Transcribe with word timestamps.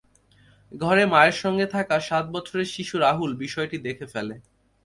ঘরে 0.71 1.03
মায়ের 1.05 1.35
সঙ্গে 1.43 1.65
থাকা 1.67 1.95
সাত 1.99 2.25
বছরের 2.31 2.67
শিশু 2.67 2.95
রাহুল 2.97 3.31
বিষয়টি 3.43 3.77
দেখে 3.77 4.05
ফেলে। 4.13 4.35